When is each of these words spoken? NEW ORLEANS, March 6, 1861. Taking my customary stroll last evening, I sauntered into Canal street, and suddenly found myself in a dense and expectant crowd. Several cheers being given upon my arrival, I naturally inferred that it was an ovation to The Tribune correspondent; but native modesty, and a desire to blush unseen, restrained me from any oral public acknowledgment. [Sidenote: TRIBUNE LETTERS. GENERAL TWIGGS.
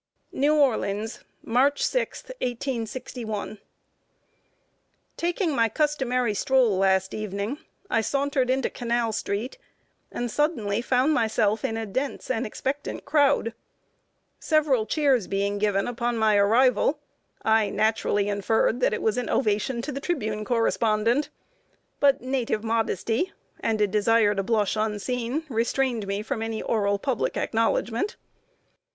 NEW 0.31 0.55
ORLEANS, 0.55 1.19
March 1.43 1.85
6, 1.85 2.23
1861. 2.41 3.59
Taking 5.15 5.55
my 5.55 5.69
customary 5.69 6.33
stroll 6.33 6.79
last 6.79 7.13
evening, 7.13 7.59
I 7.87 8.01
sauntered 8.01 8.49
into 8.49 8.71
Canal 8.71 9.11
street, 9.11 9.59
and 10.11 10.31
suddenly 10.31 10.81
found 10.81 11.13
myself 11.13 11.63
in 11.63 11.77
a 11.77 11.85
dense 11.85 12.31
and 12.31 12.47
expectant 12.47 13.05
crowd. 13.05 13.53
Several 14.39 14.87
cheers 14.87 15.27
being 15.27 15.59
given 15.59 15.87
upon 15.87 16.17
my 16.17 16.35
arrival, 16.35 16.97
I 17.43 17.69
naturally 17.69 18.27
inferred 18.27 18.79
that 18.79 18.95
it 18.95 19.03
was 19.03 19.19
an 19.19 19.29
ovation 19.29 19.83
to 19.83 19.91
The 19.91 20.01
Tribune 20.01 20.43
correspondent; 20.45 21.29
but 21.99 22.21
native 22.23 22.63
modesty, 22.63 23.33
and 23.59 23.79
a 23.79 23.85
desire 23.85 24.33
to 24.33 24.41
blush 24.41 24.75
unseen, 24.75 25.43
restrained 25.47 26.07
me 26.07 26.23
from 26.23 26.41
any 26.41 26.63
oral 26.63 26.97
public 26.97 27.37
acknowledgment. 27.37 27.83
[Sidenote: 27.83 28.05
TRIBUNE 28.07 28.07
LETTERS. 28.07 28.15
GENERAL 28.15 28.79
TWIGGS. 28.79 28.87